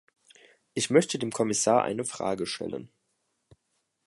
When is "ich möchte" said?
0.73-1.19